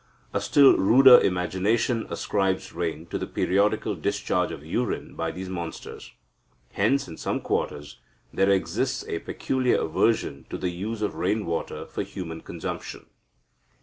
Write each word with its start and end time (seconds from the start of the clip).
A 0.33 0.41
still 0.41 0.75
ruder 0.77 1.19
imagination 1.19 2.07
ascribes 2.09 2.73
rain 2.73 3.05
to 3.11 3.19
the 3.19 3.27
periodical 3.27 3.93
discharge 3.95 4.49
of 4.51 4.65
urine 4.65 5.13
by 5.13 5.29
these 5.29 5.47
monsters. 5.47 6.11
Hence, 6.71 7.07
in 7.07 7.17
some 7.17 7.39
quarters, 7.39 7.99
there 8.33 8.49
exists 8.49 9.05
a 9.07 9.19
peculiar 9.19 9.77
aversion 9.79 10.47
to 10.49 10.57
the 10.57 10.69
use 10.71 11.03
of 11.03 11.13
rain 11.13 11.45
water 11.45 11.85
for 11.85 12.01
human 12.01 12.41
consumption." 12.41 13.05